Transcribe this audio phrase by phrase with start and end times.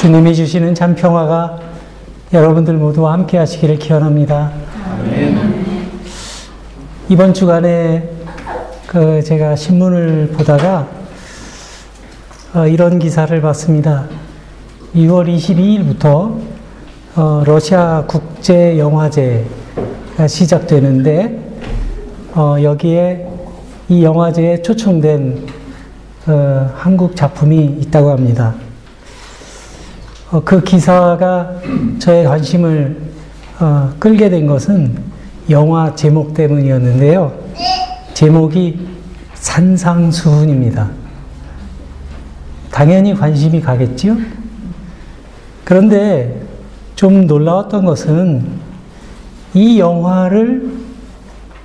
[0.00, 1.58] 주님이 주시는 참 평화가
[2.32, 4.50] 여러분들 모두와 함께 하시기를 기원합니다.
[7.10, 8.08] 이번 주간에
[8.86, 10.88] 그 제가 신문을 보다가
[12.54, 14.06] 어, 이런 기사를 봤습니다.
[14.94, 16.34] 6월 22일부터
[17.16, 21.38] 어, 러시아 국제 영화제가 시작되는데
[22.34, 23.28] 어, 여기에
[23.90, 25.46] 이 영화제에 초청된
[26.26, 28.54] 어, 한국 작품이 있다고 합니다.
[30.32, 31.56] 어, 그 기사가
[31.98, 32.96] 저의 관심을
[33.58, 34.96] 어, 끌게 된 것은
[35.50, 37.32] 영화 제목 때문이었는데요.
[38.14, 38.88] 제목이
[39.34, 40.88] 산상수훈입니다.
[42.70, 44.16] 당연히 관심이 가겠지요?
[45.64, 46.40] 그런데
[46.94, 48.46] 좀 놀라웠던 것은
[49.52, 50.70] 이 영화를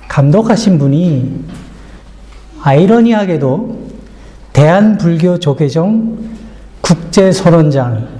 [0.08, 1.44] 감독하신 분이
[2.62, 3.86] 아이러니하게도
[4.52, 6.18] 대한불교 조계종
[6.80, 8.15] 국제선언장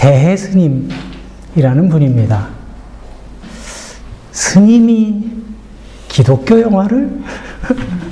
[0.00, 2.48] 대해 스님이라는 분입니다.
[4.32, 5.30] 스님이
[6.08, 7.20] 기독교 영화를?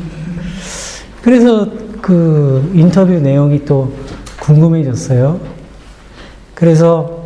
[1.22, 1.67] 그래서
[2.03, 3.91] 그 인터뷰 내용이 또
[4.39, 5.41] 궁금해졌어요.
[6.55, 7.25] 그래서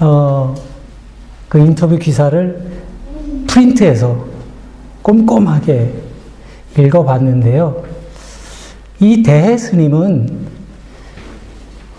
[0.00, 0.54] 어,
[1.48, 2.70] 그 인터뷰 기사를
[3.46, 4.26] 프린트해서
[5.00, 5.94] 꼼꼼하게
[6.76, 7.84] 읽어봤는데요.
[9.00, 10.47] 이 대해 스님은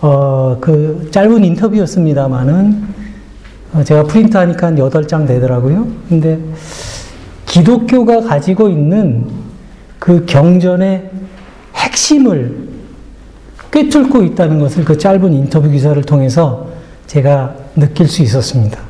[0.02, 3.00] 어, 그 짧은 인터뷰였습니다만은
[3.74, 5.86] 어, 제가 프린트하니까 8장 되더라고요.
[6.08, 6.38] 근데
[7.46, 9.26] 기독교가 가지고 있는
[9.98, 11.10] 그 경전의
[11.74, 12.68] 핵심을
[13.70, 16.68] 꿰뚫고 있다는 것을 그 짧은 인터뷰 기사를 통해서
[17.06, 18.80] 제가 느낄 수 있었습니다.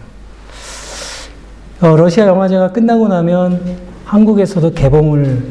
[1.80, 3.60] 어, 러시아 영화제가 끝나고 나면
[4.04, 5.42] 한국에서도 개봉을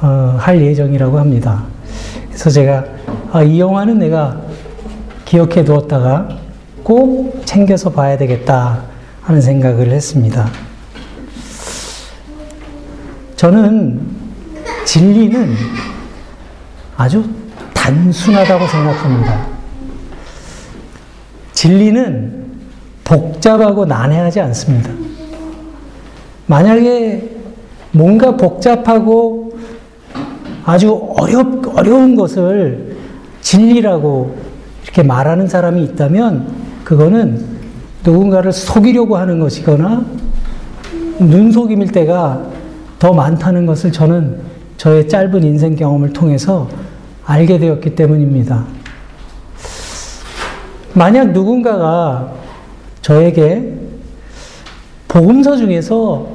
[0.00, 1.64] 어, 할 예정이라고 합니다.
[2.28, 2.84] 그래서 제가
[3.30, 4.43] 아, 이 영화는 내가
[5.24, 6.28] 기억해 두었다가
[6.82, 8.84] 꼭 챙겨서 봐야 되겠다
[9.22, 10.48] 하는 생각을 했습니다.
[13.36, 14.00] 저는
[14.84, 15.54] 진리는
[16.96, 17.24] 아주
[17.72, 19.46] 단순하다고 생각합니다.
[21.52, 22.44] 진리는
[23.02, 24.90] 복잡하고 난해하지 않습니다.
[26.46, 27.30] 만약에
[27.92, 29.56] 뭔가 복잡하고
[30.64, 32.96] 아주 어렵, 어려운 것을
[33.40, 34.43] 진리라고
[34.94, 36.46] 이렇게 말하는 사람이 있다면
[36.84, 37.44] 그거는
[38.04, 40.04] 누군가를 속이려고 하는 것이거나
[41.18, 42.44] 눈속임일 때가
[43.00, 44.38] 더 많다는 것을 저는
[44.76, 46.68] 저의 짧은 인생 경험을 통해서
[47.24, 48.64] 알게 되었기 때문입니다.
[50.92, 52.32] 만약 누군가가
[53.02, 53.74] 저에게
[55.08, 56.28] 복음서 중에서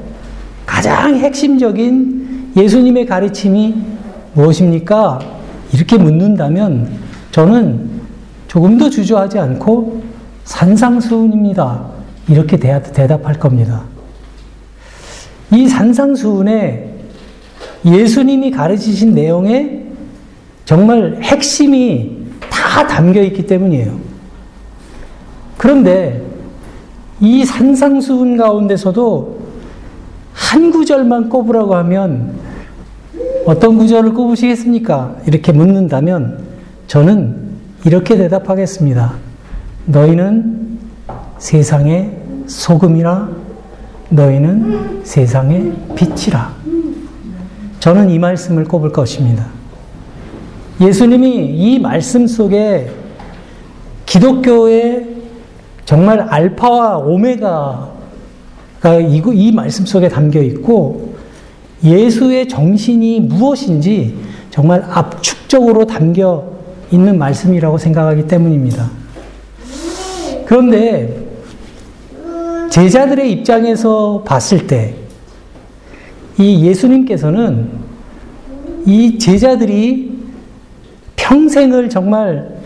[0.66, 3.76] 가장 핵심적인 예수님의 가르침이
[4.34, 5.20] 무엇입니까?
[5.72, 6.90] 이렇게 묻는다면
[7.31, 7.89] 저는
[8.50, 10.02] 조금 더 주저하지 않고
[10.44, 11.86] 산상수훈입니다.
[12.28, 13.84] 이렇게 대답할 겁니다.
[15.52, 16.96] 이 산상수훈에
[17.86, 19.86] 예수님이 가르치신 내용에
[20.66, 24.00] 정말 핵심이 다 담겨 있기 때문이에요.
[25.58, 26.24] 그런데
[27.20, 29.40] 이 산상수훈 가운데서도
[30.34, 32.34] 한 구절만 꼽으라고 하면
[33.46, 35.18] 어떤 구절을 꼽으시겠습니까?
[35.28, 36.44] 이렇게 묻는다면
[36.88, 37.39] 저는
[37.85, 39.13] 이렇게 대답하겠습니다.
[39.85, 40.79] 너희는
[41.38, 42.17] 세상의
[42.47, 43.29] 소금이라
[44.09, 46.53] 너희는 세상의 빛이라.
[47.79, 49.47] 저는 이 말씀을 꼽을 것입니다.
[50.81, 52.90] 예수님이 이 말씀 속에
[54.06, 55.07] 기독교의
[55.85, 57.90] 정말 알파와 오메가가
[59.07, 61.16] 이, 이 말씀 속에 담겨 있고
[61.84, 64.17] 예수의 정신이 무엇인지
[64.50, 66.59] 정말 압축적으로 담겨
[66.92, 68.90] 있는 말씀이라고 생각하기 때문입니다.
[70.46, 71.28] 그런데
[72.70, 75.00] 제자들의 입장에서 봤을 때
[76.40, 77.68] 이 예수님께서는
[78.86, 80.18] 이 제자들이
[81.18, 82.58] 평생을 정말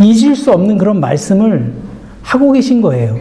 [0.00, 1.72] 잊을 수 없는 그런 말씀을
[2.22, 3.18] 하고 계신 거예요.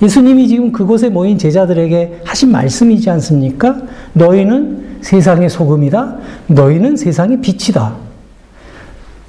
[0.00, 3.82] 예수님이 지금 그곳에 모인 제자들에게 하신 말씀이지 않습니까?
[4.12, 6.18] 너희는 세상의 소금이다.
[6.46, 7.96] 너희는 세상의 빛이다.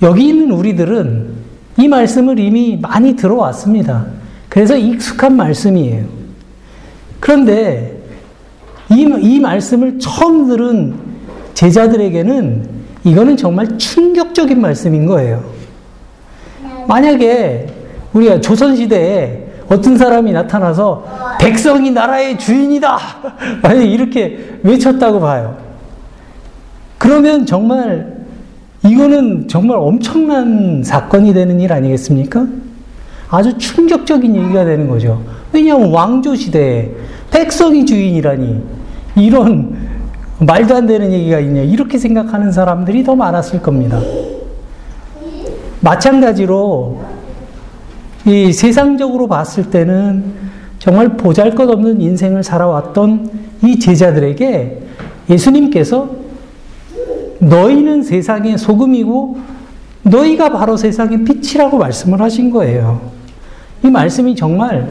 [0.03, 1.33] 여기 있는 우리들은
[1.77, 4.05] 이 말씀을 이미 많이 들어왔습니다.
[4.50, 6.05] 그래서 익숙한 말씀이에요.
[7.19, 7.97] 그런데
[8.91, 10.94] 이, 이 말씀을 처음 들은
[11.53, 12.69] 제자들에게는
[13.05, 15.44] 이거는 정말 충격적인 말씀인 거예요.
[16.88, 17.67] 만약에
[18.13, 21.05] 우리가 조선시대에 어떤 사람이 나타나서
[21.39, 22.97] 백성이 나라의 주인이다!
[23.63, 25.57] 만약 이렇게 외쳤다고 봐요.
[26.97, 28.12] 그러면 정말
[28.85, 32.45] 이거는 정말 엄청난 사건이 되는 일 아니겠습니까?
[33.30, 35.21] 아주 충격적인 얘기가 되는 거죠.
[35.51, 36.91] 왜냐하면 왕조 시대에
[37.31, 38.62] 백성이 주인이라니
[39.15, 39.75] 이런
[40.39, 44.00] 말도 안 되는 얘기가 있냐 이렇게 생각하는 사람들이 더 많았을 겁니다.
[45.79, 47.01] 마찬가지로
[48.25, 50.24] 이 세상적으로 봤을 때는
[50.79, 53.29] 정말 보잘것없는 인생을 살아왔던
[53.63, 54.81] 이 제자들에게
[55.29, 56.22] 예수님께서
[57.39, 59.38] 너희는 세상의 소금이고
[60.03, 63.01] 너희가 바로 세상의 빛이라고 말씀을 하신 거예요.
[63.83, 64.89] 이 말씀이 정말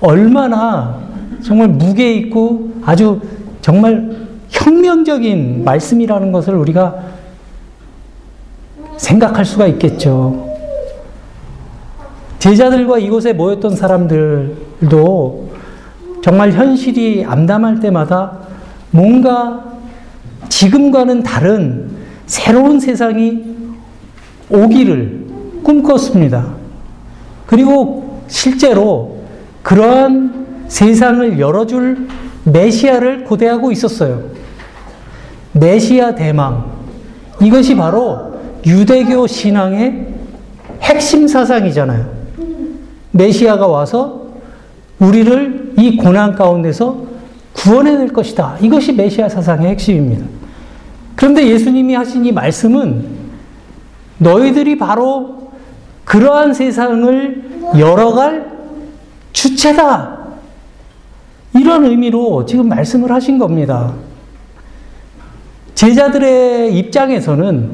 [0.00, 1.00] 얼마나
[1.42, 3.20] 정말 무게 있고 아주
[3.60, 6.96] 정말 혁명적인 말씀이라는 것을 우리가
[8.96, 10.52] 생각할 수가 있겠죠.
[12.38, 15.50] 제자들과 이곳에 모였던 사람들도
[16.22, 18.38] 정말 현실이 암담할 때마다
[18.90, 19.71] 뭔가
[20.62, 21.90] 지금과는 다른
[22.26, 23.42] 새로운 세상이
[24.48, 25.26] 오기를
[25.64, 26.54] 꿈꿨습니다.
[27.46, 29.22] 그리고 실제로
[29.64, 32.06] 그러한 세상을 열어줄
[32.44, 34.22] 메시아를 고대하고 있었어요.
[35.50, 36.70] 메시아 대망.
[37.40, 40.14] 이것이 바로 유대교 신앙의
[40.80, 42.06] 핵심 사상이잖아요.
[43.10, 44.28] 메시아가 와서
[45.00, 47.04] 우리를 이 고난 가운데서
[47.52, 48.58] 구원해낼 것이다.
[48.60, 50.41] 이것이 메시아 사상의 핵심입니다.
[51.22, 53.06] 그런데 예수님이 하신 이 말씀은
[54.18, 55.52] 너희들이 바로
[56.04, 58.50] 그러한 세상을 열어갈
[59.32, 60.18] 주체다.
[61.54, 63.94] 이런 의미로 지금 말씀을 하신 겁니다.
[65.76, 67.70] 제자들의 입장에서는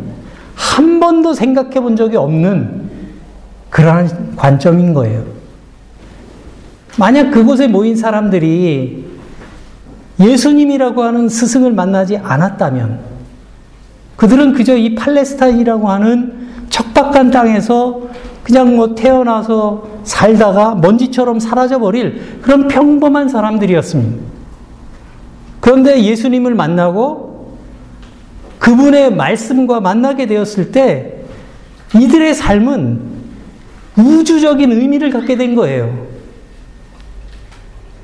[0.55, 2.91] 한 번도 생각해 본 적이 없는
[3.71, 5.25] 그러한 관점인 거예요.
[6.99, 9.07] 만약 그곳에 모인 사람들이
[10.21, 13.08] 예수님이라고 하는 스승을 만나지 않았다면
[14.19, 18.03] 그들은 그저 이 팔레스타인이라고 하는 척박한 땅에서
[18.43, 24.25] 그냥 뭐 태어나서 살다가 먼지처럼 사라져버릴 그런 평범한 사람들이었습니다.
[25.61, 27.59] 그런데 예수님을 만나고
[28.59, 31.23] 그분의 말씀과 만나게 되었을 때
[31.95, 33.01] 이들의 삶은
[33.97, 36.09] 우주적인 의미를 갖게 된 거예요.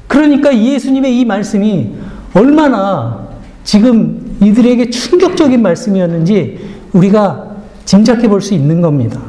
[0.06, 1.92] 그러니까 예수님의 이 말씀이
[2.34, 3.30] 얼마나
[3.64, 6.58] 지금 이들에게 충격적인 말씀이었는지
[6.92, 9.20] 우리가 짐작해 볼 수 있는 겁니다.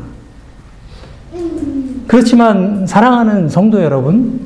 [2.07, 4.39] 그렇지만 사랑하는 성도 여러분,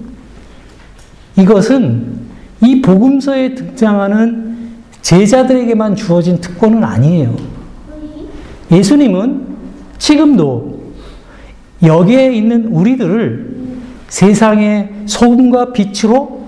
[1.37, 2.19] 이것은
[2.61, 4.69] 이 복음서에 등장하는
[5.01, 7.35] 제자들에게만 주어진 특권은 아니에요.
[8.71, 9.47] 예수님은
[9.97, 10.79] 지금도
[11.83, 13.57] 여기에 있는 우리들을
[14.09, 16.47] 세상의 소금과 빛으로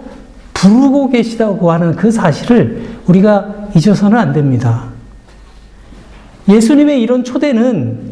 [0.54, 4.86] 부르고 계시다고 하는 그 사실을 우리가 잊어서는 안 됩니다.
[6.48, 8.12] 예수님의 이런 초대는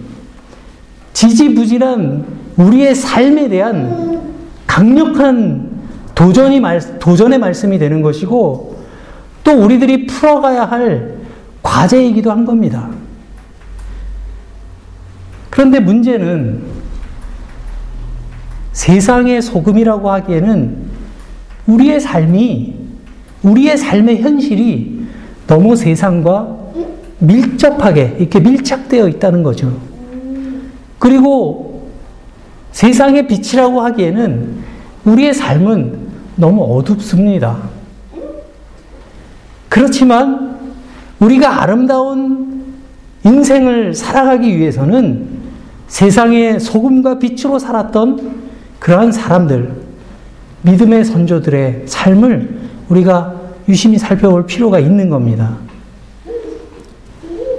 [1.13, 2.25] 지지부진한
[2.57, 4.21] 우리의 삶에 대한
[4.67, 5.69] 강력한
[6.15, 8.79] 도전이 말, 도전의 말씀이 되는 것이고
[9.43, 11.17] 또 우리들이 풀어가야 할
[11.63, 12.89] 과제이기도 한 겁니다.
[15.49, 16.61] 그런데 문제는
[18.71, 20.89] 세상의 소금이라고 하기에는
[21.67, 22.78] 우리의 삶이,
[23.43, 25.05] 우리의 삶의 현실이
[25.47, 26.57] 너무 세상과
[27.19, 29.77] 밀접하게 이렇게 밀착되어 있다는 거죠.
[30.99, 31.89] 그리고
[32.71, 34.57] 세상의 빛이라고 하기에는
[35.05, 37.57] 우리의 삶은 너무 어둡습니다.
[39.67, 40.57] 그렇지만
[41.19, 42.63] 우리가 아름다운
[43.25, 45.27] 인생을 살아가기 위해서는
[45.87, 48.49] 세상의 소금과 빛으로 살았던
[48.79, 49.73] 그러한 사람들,
[50.61, 52.59] 믿음의 선조들의 삶을
[52.89, 53.38] 우리가
[53.69, 55.55] 유심히 살펴볼 필요가 있는 겁니다.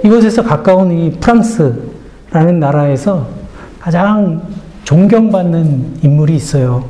[0.03, 3.29] 이곳에서 가까운 이 프랑스라는 나라에서
[3.79, 4.41] 가장
[4.83, 6.83] 존경받는 인물이 있어요.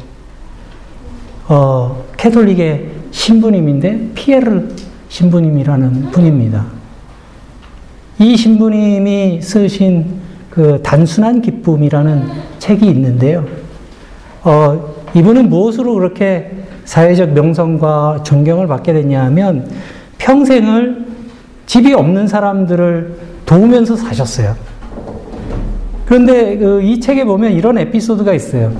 [1.47, 4.69] 어, 캐톨릭의 신부님인데 피에르
[5.09, 6.65] 신부님이라는 분입니다.
[8.17, 12.27] 이 신부님이 쓰신 그 단순한 기쁨이라는
[12.59, 13.45] 책이 있는데요.
[14.43, 16.51] 어, 이분은 무엇으로 그렇게
[16.91, 19.65] 사회적 명성과 존경을 받게 됐냐 하면
[20.17, 21.05] 평생을
[21.65, 24.57] 집이 없는 사람들을 도우면서 사셨어요.
[26.05, 28.73] 그런데 그 이 책에 보면 이런 에피소드가 있어요.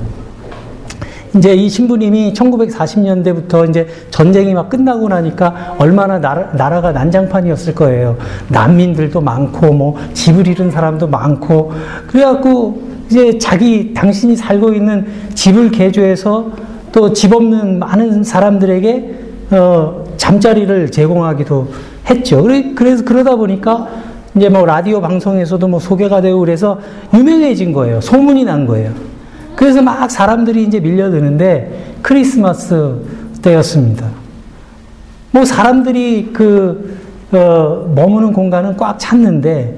[1.37, 8.17] 이제 이 신부님이 1940년대부터 이제 전쟁이 막 끝나고 나니까 얼마나 나라, 나라가 난장판이었을 거예요.
[8.49, 11.71] 난민들도 많고, 뭐, 집을 잃은 사람도 많고,
[12.07, 19.15] 그래갖고 이제 자기, 당신이 살고 있는 집을 개조해서 또 집 없는 많은 사람들에게,
[19.51, 21.67] 어, 잠자리를 제공하기도
[22.09, 22.43] 했죠.
[22.75, 23.87] 그래서 그러다 보니까
[24.35, 26.79] 이제 뭐 라디오 방송에서도 뭐 소개가 되고 그래서
[27.13, 28.01] 유명해진 거예요.
[28.01, 28.91] 소문이 난 거예요.
[29.55, 32.95] 그래서 막 사람들이 이제 밀려드는데 크리스마스
[33.41, 34.07] 때였습니다.
[35.31, 36.97] 뭐 사람들이 그,
[37.31, 39.75] 어, 머무는 공간은 꽉 찼는데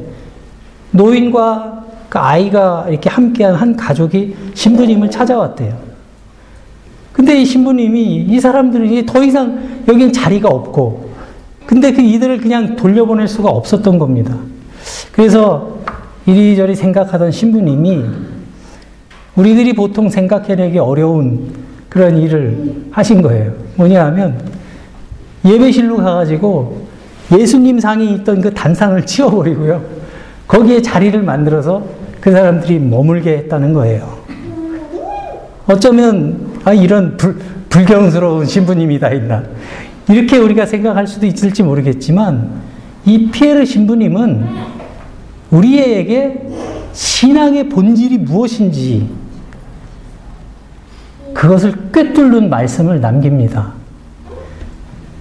[0.92, 5.93] 노인과 그 아이가 이렇게 함께한 한 가족이 신부님을 찾아왔대요.
[7.14, 11.12] 근데 이 신부님이 이 사람들이 더 이상 여긴 자리가 없고
[11.66, 14.36] 근데 그 이들을 그냥 돌려보낼 수가 없었던 겁니다.
[15.12, 15.78] 그래서
[16.26, 18.04] 이리저리 생각하던 신부님이
[19.36, 21.54] 우리들이 보통 생각해내기 어려운
[21.90, 23.54] 그런 일을 하신 거예요.
[23.76, 24.42] 뭐냐 하면
[25.46, 26.84] 예배실로 가가지고
[27.38, 29.82] 예수님 상이 있던 그 단상을 치워버리고요.
[30.48, 31.84] 거기에 자리를 만들어서
[32.20, 34.18] 그 사람들이 머물게 했다는 거예요.
[35.66, 37.38] 어쩌면, 아, 이런 불,
[37.70, 39.44] 불경스러운 신부님이 다 있나.
[40.10, 42.62] 이렇게 우리가 생각할 수도 있을지 모르겠지만,
[43.06, 44.48] 이 피에르 신부님은
[45.52, 46.42] 우리에게
[46.94, 49.10] 신앙의 본질이 무엇인지
[51.34, 53.74] 그것을 꿰뚫는 말씀을 남깁니다.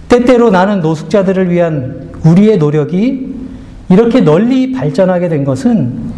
[0.08, 3.34] 때때로 나는 노숙자들을 위한 우리의 노력이
[3.88, 6.12] 이렇게 널리 발전하게 된 것은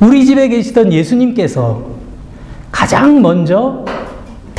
[0.00, 1.84] 우리 집에 계시던 예수님께서
[2.72, 3.84] 가장 먼저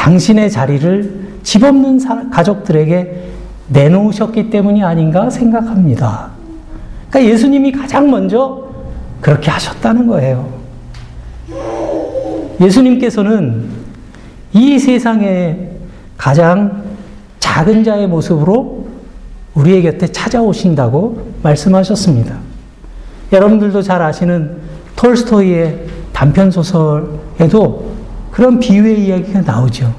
[0.07, 1.99] 당신의 자리를 집 없는
[2.29, 3.27] 가족들에게
[3.67, 6.29] 내놓으셨기 때문이 아닌가 생각합니다.
[7.09, 8.69] 그러니까 예수님이 가장 먼저
[9.19, 10.49] 그렇게 하셨다는 거예요.
[12.61, 13.67] 예수님께서는
[14.53, 15.71] 이 세상에
[16.15, 16.83] 가장
[17.39, 18.87] 작은 자의 모습으로
[19.55, 22.37] 우리의 곁에 찾아오신다고 말씀하셨습니다.
[23.33, 24.57] 여러분들도 잘 아시는
[24.95, 27.91] 톨스토이의 단편 소설에도
[28.37, 29.91] 그런 비유의 이야기가 나오죠.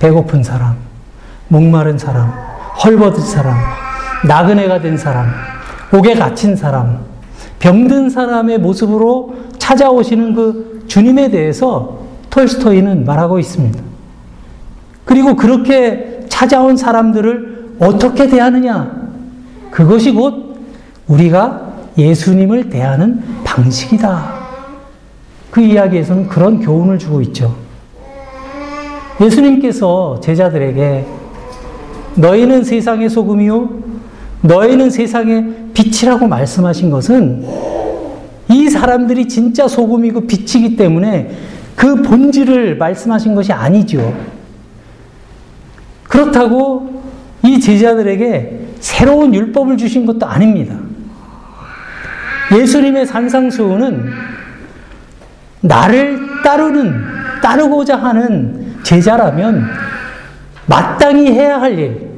[0.00, 0.74] 배고픈 사람,
[1.46, 2.32] 목마른 사람,
[2.82, 3.56] 헐벗은 사람,
[4.26, 5.28] 나그네가 된 사람,
[5.94, 7.04] 옥에 갇힌 사람,
[7.60, 12.00] 병든 사람의 모습으로 찾아오시는 그 주님에 대해서
[12.30, 13.80] 톨스토이는 말하고 있습니다.
[15.04, 18.90] 그리고 그렇게 찾아온 사람들을 어떻게 대하느냐?
[19.70, 20.58] 그것이 곧
[21.06, 24.35] 우리가 예수님을 대하는 방식이다.
[25.56, 27.56] 그 이야기에서는 그런 교훈을 주고 있죠.
[29.18, 31.06] 예수님께서 제자들에게
[32.16, 33.70] 너희는 세상의 소금이요,
[34.42, 37.46] 너희는 세상의 빛이라고 말씀하신 것은
[38.50, 41.30] 이 사람들이 진짜 소금이고 빛이기 때문에
[41.74, 44.14] 그 본질을 말씀하신 것이 아니죠.
[46.02, 47.02] 그렇다고
[47.42, 50.76] 이 제자들에게 새로운 율법을 주신 것도 아닙니다.
[52.52, 54.36] 예수님의 산상수훈은
[55.66, 57.02] 나를 따르는,
[57.42, 59.66] 따르고자 하는 제자라면
[60.66, 62.10] 마땅히 해야 할 일,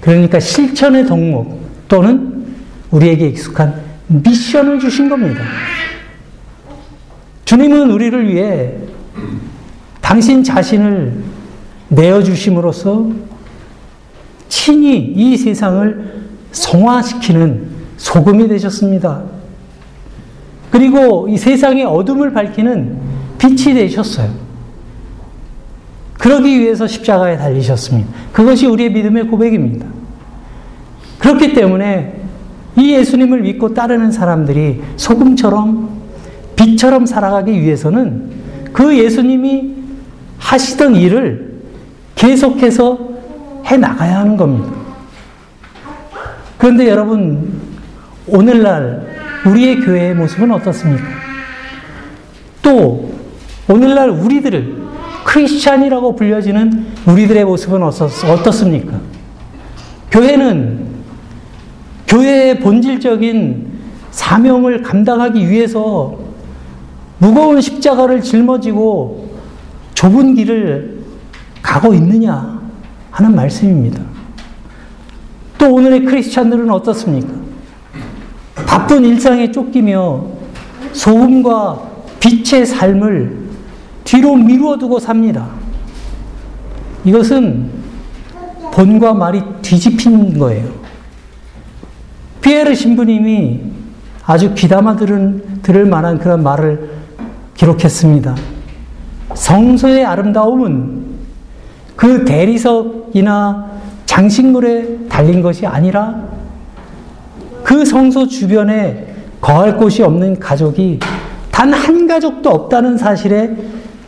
[0.00, 2.44] 그러니까 실천의 덕목 또는
[2.90, 3.74] 우리에게 익숙한
[4.06, 5.42] 미션을 주신 겁니다.
[7.44, 8.74] 주님은 우리를 위해
[10.00, 11.22] 당신 자신을
[11.88, 13.10] 내어주심으로써
[14.48, 19.33] 친히 이 세상을 성화시키는 소금이 되셨습니다.
[20.74, 22.98] 그리고 이 세상의 어둠을 밝히는
[23.38, 24.28] 빛이 되셨어요.
[26.18, 28.10] 그러기 위해서 십자가에 달리셨습니다.
[28.32, 29.86] 그것이 우리의 믿음의 고백입니다.
[31.20, 32.20] 그렇기 때문에
[32.74, 35.90] 이 예수님을 믿고 따르는 사람들이 소금처럼
[36.56, 38.30] 빛처럼 살아가기 위해서는
[38.72, 39.76] 그 예수님이
[40.38, 41.60] 하시던 일을
[42.16, 42.98] 계속해서
[43.66, 44.72] 해 나가야 하는 겁니다.
[46.58, 47.60] 그런데 여러분,
[48.26, 49.03] 오늘날
[49.46, 51.04] 우리의 교회의 모습은 어떻습니까?
[52.62, 53.12] 또,
[53.68, 54.84] 오늘날 우리들을
[55.24, 59.00] 크리스찬이라고 불려지는 우리들의 모습은 어떻습니까?
[60.10, 60.86] 교회는
[62.06, 63.72] 교회의 본질적인
[64.10, 66.16] 사명을 감당하기 위해서
[67.18, 69.34] 무거운 십자가를 짊어지고
[69.94, 71.02] 좁은 길을
[71.62, 72.60] 가고 있느냐
[73.10, 74.02] 하는 말씀입니다.
[75.58, 77.32] 또 오늘의 크리스찬들은 어떻습니까?
[78.54, 80.24] 바쁜 일상에 쫓기며
[80.92, 81.82] 소음과
[82.20, 83.44] 빛의 삶을
[84.04, 85.48] 뒤로 미루어 두고 삽니다.
[87.04, 87.70] 이것은
[88.72, 90.68] 본과 말이 뒤집힌 거예요.
[92.40, 93.60] 피에르 신부님이
[94.26, 96.90] 아주 귀담아 들은, 들을 만한 그런 말을
[97.54, 98.34] 기록했습니다.
[99.34, 101.04] 성소의 아름다움은
[101.96, 103.70] 그 대리석이나
[104.06, 106.22] 장식물에 달린 것이 아니라
[107.74, 109.04] 그 성소 주변에
[109.40, 111.00] 거할 곳이 없는 가족이
[111.50, 113.50] 단 한 가족도 없다는 사실에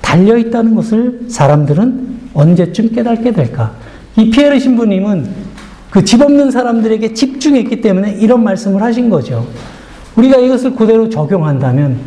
[0.00, 3.72] 달려 있다는 것을 사람들은 언제쯤 깨닫게 될까?
[4.16, 5.26] 이 피에르 신부님은
[5.90, 9.44] 그 집 없는 사람들에게 집중했기 때문에 이런 말씀을 하신 거죠.
[10.14, 11.98] 우리가 이것을 그대로 적용한다면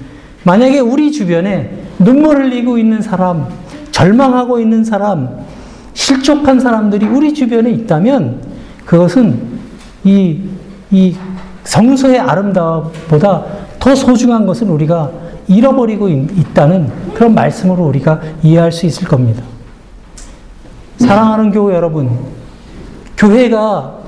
[0.46, 3.48] 만약에 우리 주변에 눈물 흘리고 있는 사람,
[3.92, 5.28] 절망하고 있는 사람,
[5.94, 8.44] 실족한 사람들이 우리 주변에 있다면
[8.86, 9.40] 그것은
[10.06, 10.40] 이,
[10.92, 11.16] 이
[11.64, 13.44] 성소의 아름다움보다
[13.80, 15.12] 더 소중한 것은 우리가
[15.48, 19.44] 잃어버리고 있다는 그런 말씀으로 우리가 이해할 수 있을 겁니다.
[20.98, 22.10] 사랑하는 교회 여러분,
[23.18, 24.00] 교회가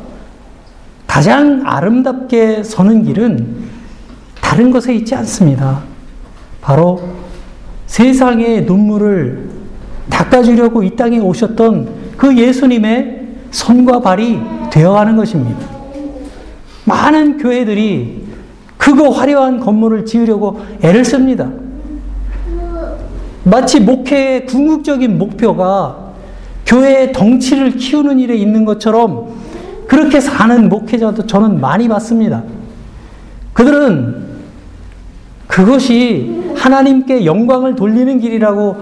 [1.08, 3.70] 가장 아름답게 서는 길은
[4.40, 5.82] 다른 것에 있지 않습니다.
[6.62, 7.02] 바로
[7.88, 9.50] 세상의 눈물을
[10.10, 14.40] 닦아주려고 이 땅에 오셨던 그 예수님의 손과 발이
[14.72, 15.71] 되어가는 것입니다.
[16.86, 18.24] 많은 교회들이
[18.78, 21.50] 크고 화려한 건물을 지으려고 애를 씁니다.
[23.44, 26.14] 마치 목회의 궁극적인 목표가
[26.66, 29.30] 교회의 덩치를 키우는 일에 있는 것처럼
[29.88, 32.44] 그렇게 사는 목회자도 저는 많이 봤습니다.
[33.54, 34.32] 그들은
[35.48, 38.78] 그것이 하나님께 영광을 돌리는 길이라고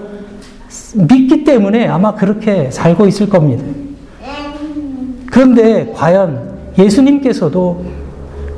[1.08, 3.64] 믿기 때문에 아마 그렇게 살고 있을 겁니다.
[5.30, 7.84] 그런데 과연 예수님께서도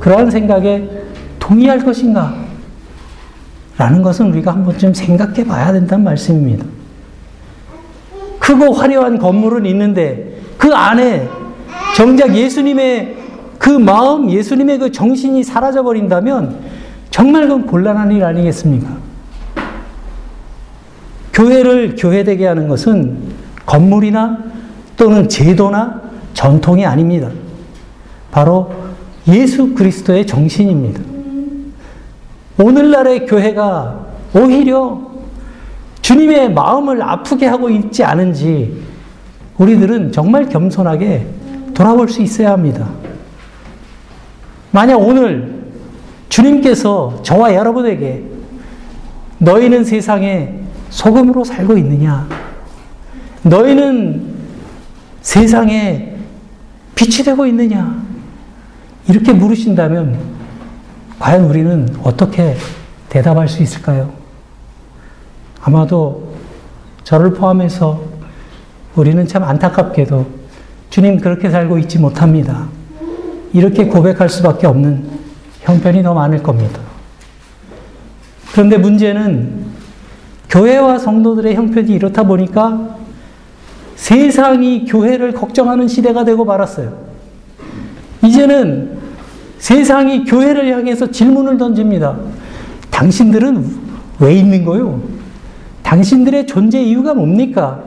[0.03, 0.85] 그러한 생각에
[1.39, 2.35] 동의할 것인가?
[3.77, 6.65] 라는 것은 우리가 한 번쯤 생각해 봐야 된다는 말씀입니다.
[8.37, 11.29] 크고 화려한 건물은 있는데 그 안에
[11.95, 13.15] 정작 예수님의
[13.57, 16.59] 그 마음, 예수님의 그 정신이 사라져 버린다면
[17.09, 18.89] 정말 그건 곤란한 일 아니겠습니까?
[21.31, 23.17] 교회를 교회되게 하는 것은
[23.65, 24.37] 건물이나
[24.97, 26.01] 또는 제도나
[26.33, 27.29] 전통이 아닙니다.
[28.31, 28.82] 바로
[29.27, 31.01] 예수 그리스도의 정신입니다.
[32.57, 35.13] 오늘날의 교회가 오히려
[36.01, 38.83] 주님의 마음을 아프게 하고 있지 않은지
[39.57, 41.25] 우리들은 정말 겸손하게
[41.73, 42.89] 돌아볼 수 있어야 합니다.
[44.71, 45.63] 만약 오늘
[46.29, 48.23] 주님께서 저와 여러분에게
[49.37, 52.27] 너희는 세상에 소금으로 살고 있느냐?
[53.43, 54.33] 너희는
[55.21, 56.15] 세상에
[56.95, 58.02] 빛이 되고 있느냐?
[59.07, 60.19] 이렇게 물으신다면
[61.19, 62.55] 과연 우리는 어떻게
[63.09, 64.11] 대답할 수 있을까요?
[65.61, 66.33] 아마도
[67.03, 68.01] 저를 포함해서
[68.95, 70.25] 우리는 참 안타깝게도
[70.89, 72.67] 주님 그렇게 살고 있지 못합니다.
[73.51, 75.09] 이렇게 고백할 수밖에 없는
[75.61, 76.79] 형편이 더 많을 겁니다.
[78.51, 79.65] 그런데 문제는
[80.49, 82.97] 교회와 성도들의 형편이 이렇다 보니까
[83.95, 87.12] 세상이 교회를 걱정하는 시대가 되고 말았어요.
[88.23, 88.97] 이제는
[89.57, 92.17] 세상이 교회를 향해서 질문을 던집니다.
[92.89, 93.65] 당신들은
[94.19, 95.01] 왜 있는 거요?
[95.83, 97.83] 당신들의 존재 이유가 뭡니까?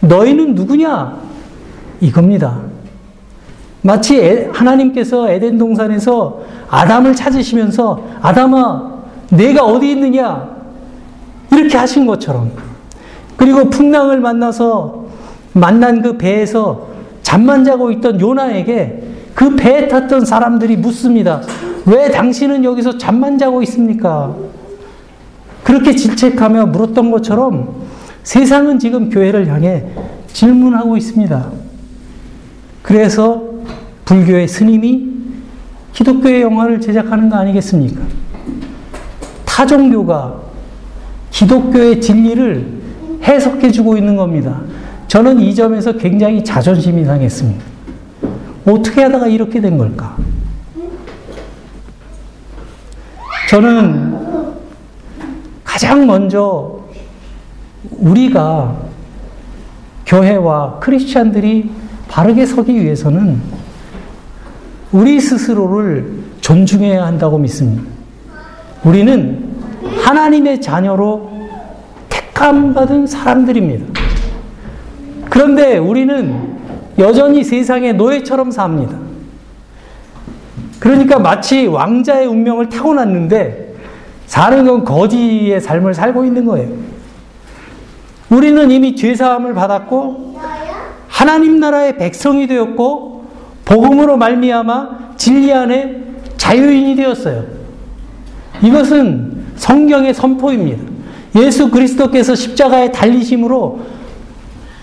[0.00, 1.16] 너희는 누구냐?
[2.00, 2.60] 이겁니다.
[3.82, 8.96] 마치 하나님께서 에덴 동산에서 아담을 찾으시면서 아담아,
[9.30, 10.48] 내가 어디 있느냐?
[11.52, 12.50] 이렇게 하신 것처럼.
[13.36, 15.06] 그리고 풍랑을 만나서
[15.52, 16.88] 만난 그 배에서
[17.26, 19.02] 잠만 자고 있던 요나에게
[19.34, 21.42] 그 배에 탔던 사람들이 묻습니다.
[21.84, 24.32] 왜 당신은 여기서 잠만 자고 있습니까?
[25.64, 27.82] 그렇게 질책하며 물었던 것처럼
[28.22, 29.86] 세상은 지금 교회를 향해
[30.28, 31.50] 질문하고 있습니다.
[32.82, 33.42] 그래서
[34.04, 35.08] 불교의 스님이
[35.94, 38.02] 기독교의 영화를 제작하는 거 아니겠습니까?
[39.44, 40.42] 타종교가
[41.32, 42.66] 기독교의 진리를
[43.24, 44.60] 해석해 주고 있는 겁니다.
[45.08, 47.64] 저는 이 점에서 굉장히 자존심이 상했습니다.
[48.66, 50.16] 어떻게 하다가 이렇게 된 걸까?
[53.48, 54.16] 저는
[55.64, 56.80] 가장 먼저
[57.90, 58.76] 우리가
[60.06, 61.70] 교회와 크리스찬들이
[62.08, 63.40] 바르게 서기 위해서는
[64.90, 67.82] 우리 스스로를 존중해야 한다고 믿습니다.
[68.84, 69.54] 우리는
[70.04, 71.30] 하나님의 자녀로
[72.08, 74.05] 택함받은 사람들입니다.
[75.36, 76.56] 그런데 우리는
[76.98, 78.96] 여전히 세상의 노예처럼 삽니다.
[80.80, 83.74] 그러니까 마치 왕자의 운명을 타고났는데
[84.24, 86.70] 사는 건 거지의 삶을 살고 있는 거예요.
[88.30, 90.40] 우리는 이미 죄사함을 받았고
[91.06, 93.26] 하나님 나라의 백성이 되었고
[93.66, 96.00] 복음으로 말미암아 진리 안에
[96.38, 97.44] 자유인이 되었어요.
[98.62, 100.82] 이것은 성경의 선포입니다.
[101.36, 103.96] 예수 그리스도께서 십자가에 달리심으로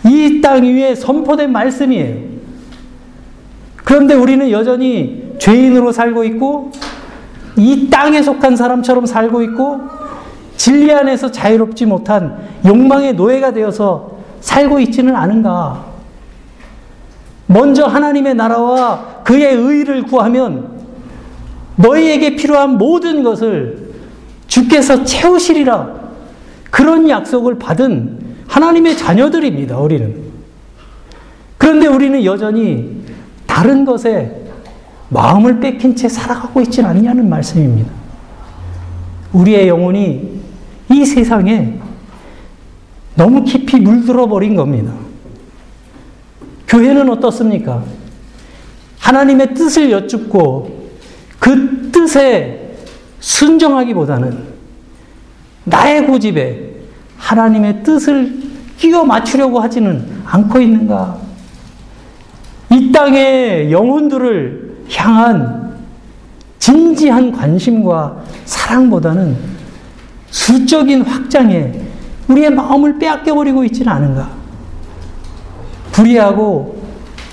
[0.05, 2.33] 이 땅 위에 선포된 말씀이에요.
[3.83, 6.71] 그런데 우리는 여전히 죄인으로 살고 있고
[7.57, 9.81] 이 땅에 속한 사람처럼 살고 있고
[10.57, 15.85] 진리 안에서 자유롭지 못한 욕망의 노예가 되어서 살고 있지는 않은가?
[17.47, 20.71] 먼저 하나님의 나라와 그의 의를 구하면
[21.75, 23.93] 너희에게 필요한 모든 것을
[24.47, 26.03] 주께서 채우시리라.
[26.69, 30.23] 그런 약속을 받은 하나님의 자녀들입니다, 우리는.
[31.57, 33.03] 그런데 우리는 여전히
[33.45, 34.43] 다른 것에
[35.09, 37.91] 마음을 뺏긴 채 살아가고 있지는 않냐는 말씀입니다.
[39.31, 40.41] 우리의 영혼이
[40.91, 41.79] 이 세상에
[43.15, 44.93] 너무 깊이 물들어 버린 겁니다.
[46.67, 47.83] 교회는 어떻습니까?
[48.99, 50.89] 하나님의 뜻을 여쭙고
[51.39, 52.75] 그 뜻에
[53.19, 54.53] 순정하기보다는
[55.65, 56.72] 나의 고집에
[57.17, 58.41] 하나님의 뜻을
[58.77, 61.17] 끼워 맞추려고 하지는 않고 있는가?
[62.71, 65.77] 이 땅의 영혼들을 향한
[66.59, 69.35] 진지한 관심과 사랑보다는
[70.29, 71.71] 수적인 확장에
[72.27, 74.29] 우리의 마음을 빼앗겨버리고 있지는 않은가?
[75.91, 76.81] 불의하고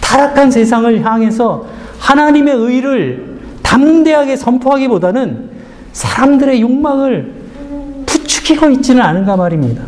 [0.00, 1.66] 타락한 세상을 향해서
[1.98, 5.50] 하나님의 의를 담대하게 선포하기보다는
[5.92, 7.39] 사람들의 욕망을
[8.40, 9.82] 부추기고 있지는 않은가 말입니다.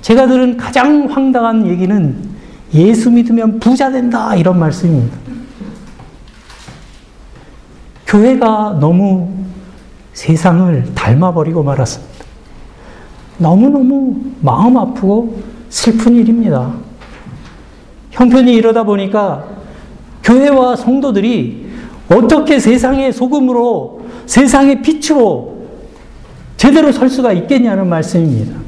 [0.00, 2.34] 제가 들은 가장 황당한 얘기는
[2.74, 5.16] 예수 믿으면 부자 된다 이런 말씀입니다.
[8.06, 9.32] 교회가 너무
[10.12, 12.14] 세상을 닮아버리고 말았습니다.
[13.38, 16.72] 너무너무 마음 아프고 슬픈 일입니다.
[18.10, 19.44] 형편이 이러다 보니까
[20.22, 21.64] 교회와 성도들이
[22.08, 25.53] 어떻게 세상의 소금으로 세상의 빛으로
[26.64, 28.58] 제대로 설 수가 있겠냐는 말씀입니다.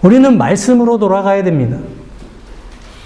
[0.00, 1.76] 우리는 말씀으로 돌아가야 됩니다.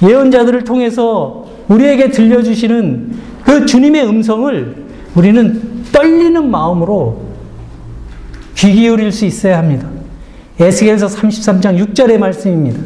[0.01, 7.21] 예언자들을 통해서 우리에게 들려주시는 그 주님의 음성을 우리는 떨리는 마음으로
[8.55, 9.89] 귀 기울일 수 있어야 합니다.
[10.61, 12.79] 에스겔서 33장 6절의 말씀입니다.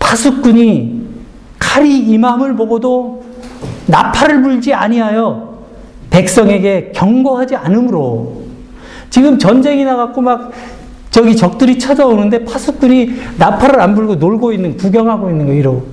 [0.00, 1.02] 파수꾼이
[1.60, 3.22] 칼이 임함을 보고도
[3.86, 5.56] 나팔을 불지 아니하여
[6.10, 8.45] 백성에게 경고하지 않으므로
[9.10, 10.52] 지금 전쟁이 나갖고 막
[11.10, 15.86] 저기 적들이 찾아오는데 파수꾼이 나팔을 안 불고 놀고 있는 구경하고 있는 거 이러고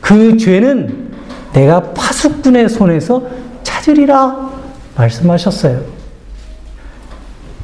[0.00, 1.08] 그 죄는
[1.52, 3.22] 내가 파수꾼의 손에서
[3.62, 4.50] 찾으리라
[4.96, 5.80] 말씀하셨어요.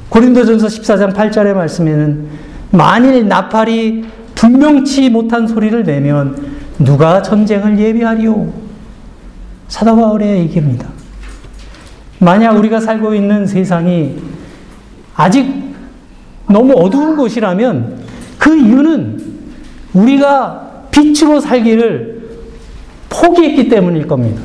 [0.09, 2.29] 고린도전서 14장 8절의 말씀에는
[2.71, 8.53] 만일 나팔이 분명치 못한 소리를 내면 누가 전쟁을 예비하리오?
[9.69, 10.89] 사도 바울의 얘기입니다.
[12.19, 14.17] 만약 우리가 살고 있는 세상이
[15.15, 15.75] 아직
[16.49, 17.99] 너무 어두운 곳이라면
[18.39, 19.21] 그 이유는
[19.95, 22.23] 우리가 빛으로 살기를
[23.09, 24.41] 포기했기 때문일 겁니다.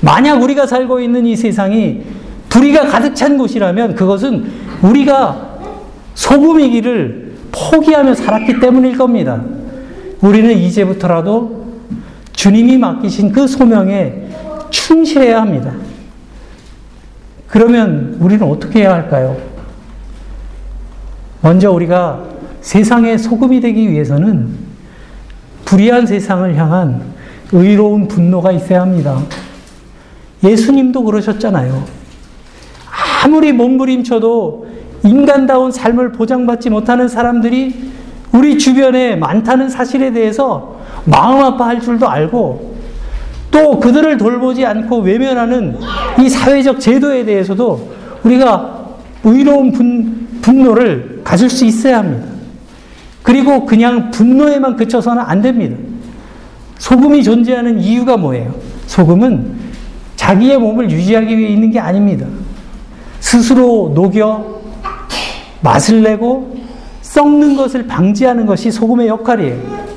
[0.00, 2.02] 만약 우리가 살고 있는 이 세상이
[2.48, 4.50] 불의가 가득 찬 곳이라면 그것은
[4.82, 5.58] 우리가
[6.14, 9.42] 소금이기를 포기하며 살았기 때문일 겁니다.
[10.20, 11.66] 우리는 이제부터라도
[12.32, 14.28] 주님이 맡기신 그 소명에
[14.70, 15.72] 충실해야 합니다.
[17.48, 19.36] 그러면 우리는 어떻게 해야 할까요?
[21.42, 22.24] 먼저 우리가
[22.60, 24.48] 세상의 소금이 되기 위해서는
[25.64, 27.02] 불의한 세상을 향한
[27.52, 29.18] 의로운 분노가 있어야 합니다.
[30.44, 31.84] 예수님도 그러셨잖아요.
[33.24, 34.66] 아무리 몸부림쳐도
[35.04, 37.90] 인간다운 삶을 보장받지 못하는 사람들이
[38.32, 42.76] 우리 주변에 많다는 사실에 대해서 마음 아파할 줄도 알고
[43.50, 45.78] 또 그들을 돌보지 않고 외면하는
[46.20, 47.90] 이 사회적 제도에 대해서도
[48.22, 48.86] 우리가
[49.24, 52.26] 의로운 분, 분노를 가질 수 있어야 합니다.
[53.22, 55.76] 그리고 그냥 분노에만 그쳐서는 안 됩니다.
[56.78, 58.54] 소금이 존재하는 이유가 뭐예요?
[58.86, 59.58] 소금은
[60.16, 62.26] 자기의 몸을 유지하기 위해 있는 게 아닙니다.
[63.20, 64.60] 스스로 녹여
[65.60, 66.56] 맛을 내고
[67.02, 69.90] 썩는 것을 방지하는 것이 소금의 역할이에요.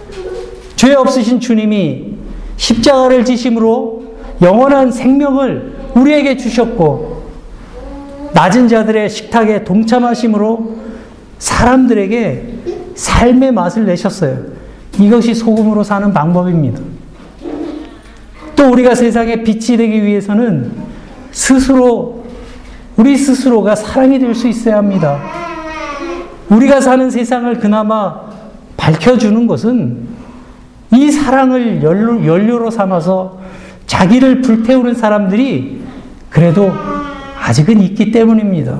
[0.75, 2.15] 죄 없으신 주님이
[2.57, 4.03] 십자가를 지심으로
[4.41, 7.12] 영원한 생명을 우리에게 주셨고
[8.33, 10.77] 낮은 자들의 식탁에 동참하심으로
[11.37, 12.53] 사람들에게
[12.95, 14.39] 삶의 맛을 내셨어요.
[14.99, 16.79] 이것이 소금으로 사는 방법입니다.
[18.55, 20.71] 또 우리가 세상에 빛이 되기 위해서는
[21.31, 22.23] 스스로
[22.95, 25.19] 우리 스스로가 사랑이 될 수 있어야 합니다.
[26.49, 28.21] 우리가 사는 세상을 그나마
[28.77, 30.07] 밝혀주는 것은
[30.91, 33.39] 이 사랑을 연료, 연료로 삼아서
[33.87, 35.81] 자기를 불태우는 사람들이
[36.29, 36.71] 그래도
[37.45, 38.79] 아직은 있기 때문입니다.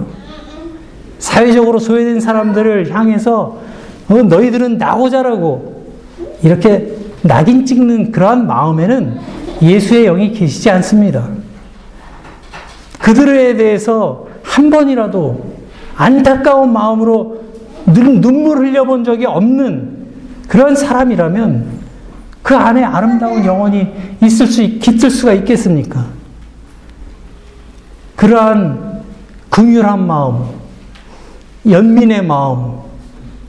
[1.19, 3.59] 사회적으로 소외된 사람들을 향해서
[4.09, 5.83] 어, 너희들은 나고자라고
[6.43, 9.17] 이렇게 낙인 찍는 그러한 마음에는
[9.61, 11.29] 예수의 영이 계시지 않습니다.
[12.99, 15.53] 그들에 대해서 한 번이라도
[15.95, 17.43] 안타까운 마음으로
[17.85, 20.03] 눈물 흘려본 적이 없는
[20.47, 21.83] 그런 사람이라면
[22.41, 23.87] 그 안에 아름다운 영혼이
[24.21, 26.22] 있을 수, 깃들 수가 있겠습니까?
[28.23, 29.03] 그러한
[29.49, 30.45] 긍휼한 마음,
[31.69, 32.77] 연민의 마음,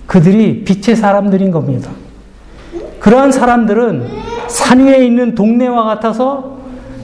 [0.08, 1.92] 그들이 빛의 사람들인 겁니다.
[2.98, 4.08] 그러한 사람들은
[4.48, 6.58] 산 위에 있는 동네와 같아서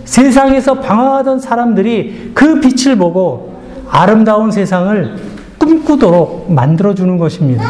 [0.04, 5.16] 세상에서 방황하던 사람들이 그 빛을 보고 아름다운 세상을
[5.56, 7.64] 꿈꾸도록 만들어주는 것입니다.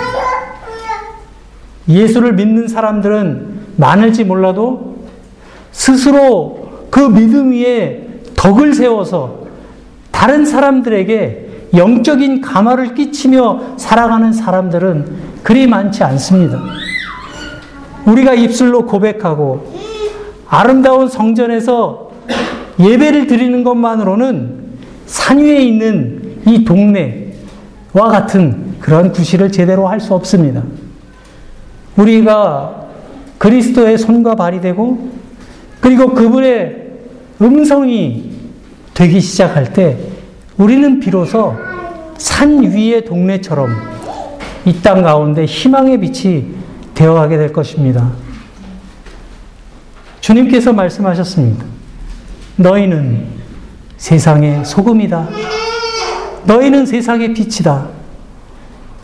[1.87, 4.97] 예수를 믿는 사람들은 많을지 몰라도
[5.73, 9.39] 스스로 그 믿음 위에 덕을 세워서
[10.20, 15.06] 다른 사람들에게 영적인 감화를 끼치며 살아가는 사람들은
[15.42, 16.61] 그리 많지 않습니다.
[18.04, 19.72] 우리가 입술로 고백하고
[20.46, 22.11] 아름다운 성전에서
[22.78, 24.59] 예배를 드리는 것만으로는
[25.06, 30.62] 산 위에 있는 이 동네와 같은 그런 구실을 제대로 할 수 없습니다.
[31.96, 32.88] 우리가
[33.38, 35.12] 그리스도의 손과 발이 되고
[35.80, 36.90] 그리고 그분의
[37.40, 38.33] 음성이
[38.92, 40.10] 되기 시작할 때
[40.61, 41.57] 우리는 비로소
[42.18, 43.70] 산 위의 동네처럼
[44.66, 46.49] 이 땅 가운데 희망의 빛이
[46.92, 48.12] 되어가게 될 것입니다.
[50.20, 51.64] 주님께서 말씀하셨습니다.
[52.57, 53.25] 너희는
[53.96, 55.29] 세상의 소금이다.
[56.44, 57.88] 너희는 세상의 빛이다.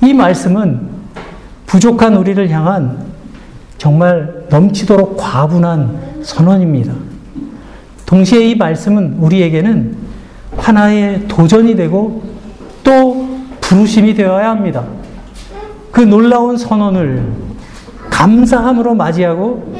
[0.02, 0.90] 이 말씀은
[1.64, 3.06] 부족한 우리를 향한
[3.78, 6.92] 정말 넘치도록 과분한 선언입니다.
[8.04, 10.05] 동시에 이 말씀은 우리에게는
[10.56, 12.22] 하나의 도전이 되고
[12.82, 13.26] 또
[13.60, 14.84] 부르심이 되어야 합니다.
[15.90, 17.24] 그 놀라운 선언을
[18.10, 19.74] 감사함으로 맞이하고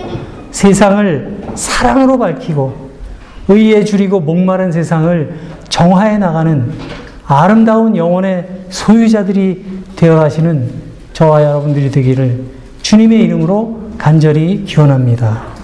[0.50, 2.86] 세상을 사랑으로 밝히고
[3.48, 5.34] 의에 줄이고 목마른 세상을
[5.68, 6.72] 정화해 나가는
[7.26, 10.70] 아름다운 영혼의 소유자들이 되어 가시는
[11.12, 12.44] 저와 여러분들이 되기를
[12.82, 15.55] 주님의 이름으로 간절히 기원합니다.